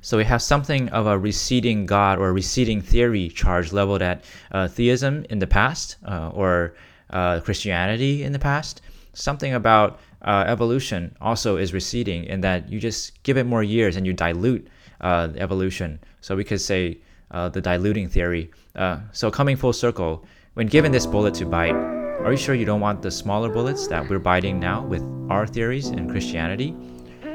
So 0.00 0.16
we 0.16 0.24
have 0.24 0.42
something 0.42 0.88
of 0.90 1.06
a 1.06 1.18
receding 1.18 1.86
God 1.86 2.18
or 2.18 2.32
receding 2.32 2.80
theory 2.80 3.28
charge 3.28 3.72
leveled 3.72 4.02
at 4.02 4.24
uh, 4.52 4.68
theism 4.68 5.24
in 5.30 5.38
the 5.38 5.46
past 5.46 5.96
uh, 6.06 6.30
or 6.32 6.74
uh, 7.10 7.40
Christianity 7.40 8.22
in 8.22 8.32
the 8.32 8.38
past. 8.38 8.80
Something 9.14 9.54
about 9.54 10.00
uh, 10.22 10.44
evolution 10.46 11.16
also 11.20 11.56
is 11.56 11.72
receding 11.72 12.24
in 12.24 12.40
that 12.42 12.68
you 12.68 12.78
just 12.78 13.22
give 13.22 13.36
it 13.36 13.44
more 13.44 13.62
years 13.62 13.96
and 13.96 14.06
you 14.06 14.12
dilute 14.12 14.68
uh, 15.00 15.28
evolution. 15.36 15.98
So 16.20 16.36
we 16.36 16.44
could 16.44 16.60
say 16.60 16.98
uh, 17.30 17.48
the 17.48 17.60
diluting 17.60 18.08
theory. 18.08 18.50
so 19.12 19.30
coming 19.30 19.56
full 19.56 19.72
circle, 19.72 20.24
when 20.54 20.66
given 20.66 20.92
this 20.92 21.06
bullet 21.06 21.34
to 21.34 21.46
bite, 21.46 21.76
Are 22.18 22.32
you 22.32 22.36
sure 22.36 22.54
you 22.56 22.64
don't 22.64 22.80
want 22.80 23.00
the 23.00 23.12
smaller 23.12 23.48
bullets 23.48 23.86
that 23.86 24.08
we're 24.10 24.18
biting 24.18 24.58
now 24.58 24.84
with 24.84 25.02
our 25.30 25.46
theories 25.46 25.90
in 25.90 26.10
Christianity? 26.10 26.74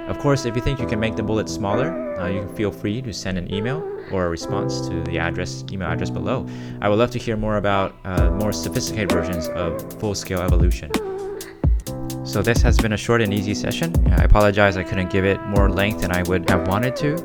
Of 0.08 0.20
course, 0.20 0.46
if 0.46 0.56
you 0.56 0.62
think 0.62 0.80
you 0.80 0.88
can 0.88 1.00
make 1.00 1.16
the 1.16 1.24
bullets 1.24 1.52
smaller, 1.52 2.18
uh, 2.20 2.28
you 2.28 2.42
can 2.42 2.56
feel 2.56 2.72
free 2.72 3.02
to 3.02 3.14
send 3.14 3.38
an 3.38 3.54
email 3.54 3.82
or 4.12 4.26
a 4.26 4.30
response 4.30 4.82
to 4.88 5.02
the 5.04 5.18
address 5.18 5.64
email 5.72 5.88
address 5.88 6.10
below. 6.10 6.46
I 6.82 6.90
would 6.90 7.00
love 7.00 7.12
to 7.12 7.20
hear 7.20 7.38
more 7.38 7.58
about 7.58 7.96
uh, 8.04 8.30
more 8.32 8.52
sophisticated 8.52 9.12
versions 9.12 9.48
of 9.50 10.00
full-scale 10.00 10.42
evolution. 10.42 10.92
So 12.26 12.42
this 12.42 12.62
has 12.62 12.78
been 12.78 12.94
a 12.94 12.98
short 12.98 13.22
and 13.22 13.34
easy 13.34 13.54
session. 13.54 13.94
I 14.12 14.24
apologize 14.24 14.76
I 14.78 14.84
couldn't 14.84 15.10
give 15.10 15.26
it 15.26 15.42
more 15.44 15.70
length 15.70 16.02
than 16.02 16.12
I 16.12 16.24
would 16.24 16.50
have 16.50 16.68
wanted 16.68 16.96
to, 16.98 17.18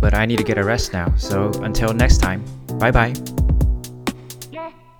but 0.00 0.14
I 0.14 0.26
need 0.26 0.38
to 0.38 0.44
get 0.44 0.58
a 0.58 0.64
rest 0.64 0.92
now. 0.92 1.14
So 1.16 1.50
until 1.62 1.92
next 1.92 2.18
time, 2.18 2.44
bye 2.78 2.90
bye. 2.90 3.14